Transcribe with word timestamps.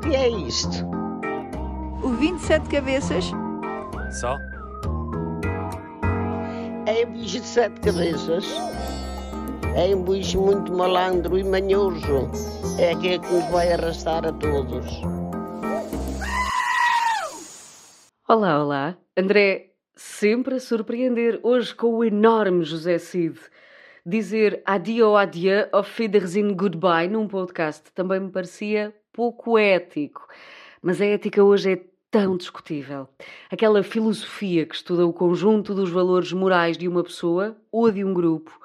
O 0.00 0.02
que 0.02 0.16
é 0.16 0.30
isto? 0.30 0.86
O 2.02 2.08
27 2.08 2.70
cabeças? 2.70 3.24
Só? 4.18 4.38
É 6.86 7.04
um 7.06 7.12
bicho 7.12 7.38
de 7.38 7.46
sete 7.46 7.78
cabeças. 7.82 8.46
É 9.76 9.94
um 9.94 10.02
bicho 10.02 10.40
muito 10.40 10.72
malandro 10.72 11.36
e 11.36 11.44
manhoso. 11.44 12.30
É 12.78 12.92
aquele 12.92 13.18
que 13.18 13.30
nos 13.30 13.44
vai 13.50 13.74
arrastar 13.74 14.24
a 14.24 14.32
todos. 14.32 14.86
Olá, 18.26 18.64
olá. 18.64 18.96
André, 19.14 19.72
sempre 19.94 20.54
a 20.54 20.60
surpreender, 20.60 21.40
hoje 21.42 21.74
com 21.74 21.88
o 21.96 22.02
enorme 22.02 22.64
José 22.64 22.96
Cid. 22.96 23.38
Dizer 24.06 24.62
adio, 24.64 25.14
adieu, 25.14 25.68
auf 25.72 26.00
Wiedersehen, 26.00 26.54
goodbye 26.54 27.06
num 27.06 27.28
podcast 27.28 27.92
também 27.92 28.18
me 28.18 28.30
parecia 28.30 28.94
pouco 29.12 29.58
ético. 29.58 30.26
Mas 30.82 31.00
a 31.00 31.06
ética 31.06 31.42
hoje 31.44 31.72
é 31.72 31.84
tão 32.10 32.36
discutível. 32.36 33.08
Aquela 33.50 33.82
filosofia 33.82 34.66
que 34.66 34.74
estuda 34.74 35.06
o 35.06 35.12
conjunto 35.12 35.74
dos 35.74 35.90
valores 35.90 36.32
morais 36.32 36.76
de 36.76 36.88
uma 36.88 37.02
pessoa 37.02 37.56
ou 37.70 37.90
de 37.90 38.04
um 38.04 38.12
grupo. 38.12 38.58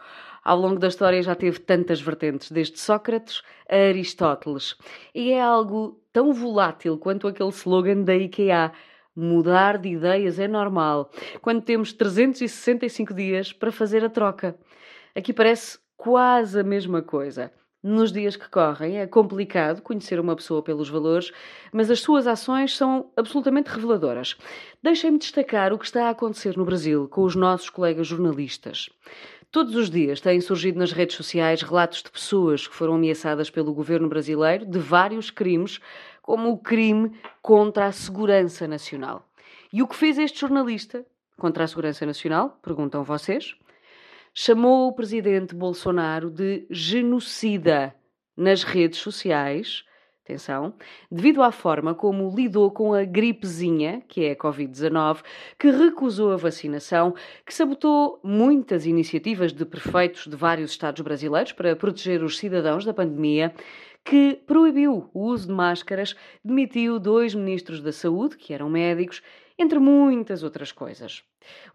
Ao 0.44 0.58
longo 0.58 0.80
da 0.80 0.88
história 0.88 1.22
já 1.24 1.36
teve 1.36 1.60
tantas 1.60 2.00
vertentes, 2.00 2.52
desde 2.52 2.80
Sócrates 2.80 3.42
a 3.70 3.76
Aristóteles. 3.76 4.76
E 5.14 5.32
é 5.32 5.42
algo 5.42 6.00
tão 6.14 6.32
volátil 6.34 6.98
quanto 6.98 7.28
aquele 7.28 7.50
slogan 7.50 8.04
da 8.04 8.16
IKEA. 8.16 8.72
Mudar 9.16 9.78
de 9.78 9.90
ideias 9.90 10.40
é 10.40 10.48
normal, 10.48 11.10
quando 11.42 11.62
temos 11.62 11.94
365 11.94 13.14
dias 13.14 13.54
para 13.54 13.72
fazer 13.72 14.04
a 14.04 14.10
troca. 14.10 14.58
Aqui 15.16 15.32
parece 15.32 15.80
quase 15.96 16.60
a 16.60 16.64
mesma 16.64 17.02
coisa. 17.02 17.50
Nos 17.88 18.12
dias 18.12 18.36
que 18.36 18.50
correm 18.50 18.98
é 18.98 19.06
complicado 19.06 19.80
conhecer 19.80 20.20
uma 20.20 20.36
pessoa 20.36 20.64
pelos 20.64 20.90
valores, 20.90 21.32
mas 21.72 21.92
as 21.92 22.00
suas 22.00 22.26
ações 22.26 22.76
são 22.76 23.12
absolutamente 23.16 23.70
reveladoras. 23.70 24.36
Deixem-me 24.82 25.20
destacar 25.20 25.72
o 25.72 25.78
que 25.78 25.86
está 25.86 26.08
a 26.08 26.10
acontecer 26.10 26.58
no 26.58 26.66
Brasil 26.66 27.08
com 27.08 27.22
os 27.22 27.36
nossos 27.36 27.70
colegas 27.70 28.08
jornalistas. 28.08 28.90
Todos 29.52 29.76
os 29.76 29.92
dias 29.92 30.20
têm 30.20 30.42
surgido 30.42 30.80
nas 30.80 30.92
redes 30.92 31.16
sociais 31.16 31.62
relatos 31.62 32.02
de 32.02 32.10
pessoas 32.10 32.68
que 32.68 32.74
foram 32.74 32.96
ameaçadas 32.96 33.52
pelo 33.52 33.72
governo 33.72 34.10
brasileiro 34.10 34.66
de 34.66 34.80
vários 34.80 35.30
crimes, 35.30 35.80
como 36.24 36.50
o 36.50 36.58
crime 36.58 37.12
contra 37.40 37.86
a 37.86 37.92
segurança 37.92 38.68
nacional. 38.68 39.30
E 39.72 39.84
o 39.84 39.88
que 39.88 39.96
fez 39.96 40.18
este 40.18 40.40
jornalista 40.40 41.06
contra 41.38 41.64
a 41.64 41.68
segurança 41.68 42.04
nacional? 42.04 42.58
Perguntam 42.64 43.04
vocês 43.04 43.56
chamou 44.38 44.90
o 44.90 44.94
presidente 44.94 45.56
Bolsonaro 45.56 46.30
de 46.30 46.68
genocida 46.70 47.96
nas 48.36 48.64
redes 48.64 49.00
sociais. 49.00 49.86
Atenção, 50.26 50.74
devido 51.10 51.44
à 51.44 51.52
forma 51.52 51.94
como 51.94 52.36
lidou 52.36 52.72
com 52.72 52.94
a 52.96 53.06
gripezinha, 53.06 54.02
que 54.08 54.26
é 54.26 54.32
a 54.32 54.36
Covid-19, 54.36 55.22
que 55.58 55.70
recusou 55.70 56.32
a 56.32 56.36
vacinação, 56.36 57.14
que 57.46 57.54
sabotou 57.54 58.20
muitas 58.24 58.88
iniciativas 58.88 59.54
de 59.54 59.64
prefeitos 59.64 60.26
de 60.26 60.36
vários 60.36 60.72
estados 60.72 61.02
brasileiros 61.02 61.52
para 61.52 61.76
proteger 61.76 62.24
os 62.24 62.40
cidadãos 62.40 62.84
da 62.84 62.94
pandemia, 62.94 63.54
que 64.06 64.40
proibiu 64.46 65.10
o 65.14 65.26
uso 65.26 65.48
de 65.48 65.54
máscaras, 65.54 66.16
demitiu 66.44 67.00
dois 67.00 67.34
ministros 67.34 67.82
da 67.82 67.92
saúde, 67.92 68.38
que 68.38 68.54
eram 68.54 68.70
médicos, 68.70 69.24
entre 69.58 69.80
muitas 69.80 70.44
outras 70.44 70.72
coisas. 70.72 71.24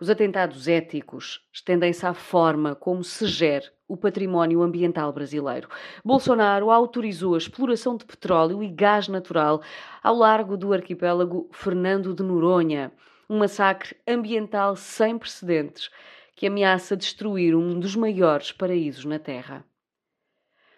Os 0.01 0.09
atentados 0.09 0.69
éticos 0.69 1.45
estendem-se 1.53 2.07
à 2.07 2.15
forma 2.15 2.77
como 2.77 3.03
se 3.03 3.27
gera 3.27 3.67
o 3.89 3.97
património 3.97 4.63
ambiental 4.63 5.13
brasileiro. 5.13 5.69
Bolsonaro 6.05 6.71
autorizou 6.71 7.35
a 7.35 7.39
exploração 7.39 7.97
de 7.97 8.05
petróleo 8.05 8.63
e 8.63 8.69
gás 8.69 9.09
natural 9.09 9.61
ao 10.01 10.15
largo 10.15 10.57
do 10.57 10.73
arquipélago 10.73 11.49
Fernando 11.51 12.15
de 12.15 12.23
Noronha, 12.23 12.93
um 13.29 13.39
massacre 13.39 13.97
ambiental 14.07 14.77
sem 14.77 15.19
precedentes 15.19 15.91
que 16.37 16.47
ameaça 16.47 16.97
destruir 16.97 17.57
um 17.57 17.79
dos 17.79 17.97
maiores 17.97 18.53
paraísos 18.53 19.05
na 19.05 19.19
Terra. 19.19 19.65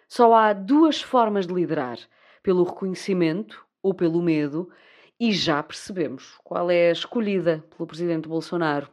Só 0.07 0.33
há 0.33 0.53
duas 0.53 1.01
formas 1.01 1.47
de 1.47 1.53
liderar: 1.53 1.97
pelo 2.41 2.63
reconhecimento 2.63 3.65
ou 3.81 3.93
pelo 3.93 4.21
medo, 4.21 4.69
e 5.19 5.31
já 5.31 5.61
percebemos 5.61 6.37
qual 6.43 6.69
é 6.69 6.89
a 6.89 6.91
escolhida 6.91 7.63
pelo 7.75 7.87
presidente 7.87 8.27
Bolsonaro. 8.27 8.89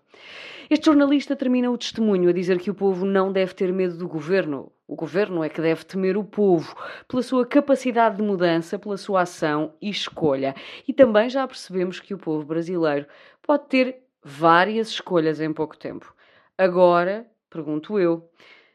Este 0.69 0.87
jornalista 0.87 1.34
termina 1.34 1.71
o 1.71 1.76
testemunho 1.76 2.28
a 2.28 2.32
dizer 2.32 2.59
que 2.60 2.71
o 2.71 2.75
povo 2.75 3.04
não 3.04 3.32
deve 3.32 3.54
ter 3.54 3.72
medo 3.72 3.97
do 3.97 4.06
governo. 4.06 4.71
O 4.87 4.94
governo 4.94 5.43
é 5.43 5.48
que 5.48 5.60
deve 5.60 5.84
temer 5.84 6.16
o 6.16 6.25
povo, 6.25 6.75
pela 7.09 7.22
sua 7.22 7.47
capacidade 7.47 8.16
de 8.16 8.22
mudança, 8.22 8.78
pela 8.78 8.97
sua 8.97 9.22
ação 9.22 9.75
e 9.81 9.91
escolha. 9.91 10.54
E 10.87 10.92
também 10.92 11.28
já 11.28 11.47
percebemos 11.47 11.98
que 11.98 12.15
o 12.15 12.19
povo 12.19 12.44
brasileiro 12.44 13.06
pode 13.42 13.66
ter 13.66 14.03
várias 14.22 14.88
escolhas 14.88 15.41
em 15.41 15.53
pouco 15.53 15.77
tempo. 15.77 16.15
Agora, 16.56 17.27
pergunto 17.48 17.98
eu, 17.98 18.31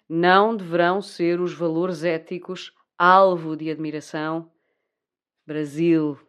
não 0.08 0.56
deverão 0.56 1.02
ser 1.02 1.40
os 1.40 1.54
valores 1.54 2.04
éticos 2.04 2.74
alvo 2.98 3.56
de 3.56 3.70
admiração? 3.70 4.52
Brasil, 5.46 6.20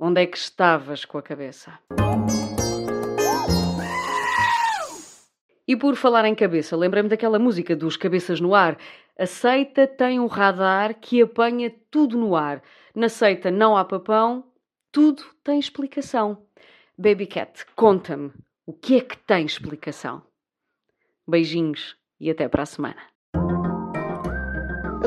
Onde 0.00 0.22
é 0.22 0.26
que 0.26 0.38
estavas 0.38 1.04
com 1.04 1.18
a 1.18 1.22
cabeça? 1.22 1.76
E 5.66 5.76
por 5.76 5.96
falar 5.96 6.24
em 6.24 6.36
cabeça, 6.36 6.76
lembrei-me 6.76 7.08
daquela 7.08 7.38
música 7.38 7.74
dos 7.74 7.96
Cabeças 7.96 8.40
no 8.40 8.54
Ar. 8.54 8.78
A 9.18 9.26
seita 9.26 9.88
tem 9.88 10.20
um 10.20 10.26
radar 10.26 10.94
que 10.94 11.20
apanha 11.20 11.74
tudo 11.90 12.16
no 12.16 12.36
ar. 12.36 12.62
Na 12.94 13.08
seita 13.08 13.50
não 13.50 13.76
há 13.76 13.84
papão, 13.84 14.52
tudo 14.92 15.24
tem 15.42 15.58
explicação. 15.58 16.46
Baby 16.96 17.26
Cat, 17.26 17.66
conta-me, 17.74 18.32
o 18.64 18.72
que 18.72 18.98
é 18.98 19.00
que 19.00 19.18
tem 19.18 19.44
explicação? 19.44 20.22
Beijinhos 21.26 21.96
e 22.20 22.30
até 22.30 22.48
para 22.48 22.62
a 22.62 22.66
semana. 22.66 23.02